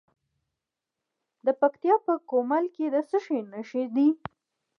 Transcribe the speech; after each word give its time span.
د 1.45 1.47
پکتیکا 1.61 1.97
په 2.05 2.13
ګومل 2.29 2.65
کې 2.75 2.85
د 2.93 2.95
څه 3.09 3.17
شي 3.25 3.39
نښې 3.51 3.83
دي؟ 3.95 4.09